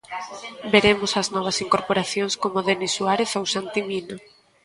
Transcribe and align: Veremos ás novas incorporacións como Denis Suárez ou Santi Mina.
Veremos 0.73 1.11
ás 1.21 1.27
novas 1.35 1.57
incorporacións 1.65 2.33
como 2.43 2.65
Denis 2.67 2.93
Suárez 2.97 3.31
ou 3.39 3.45
Santi 3.53 3.81
Mina. 3.89 4.15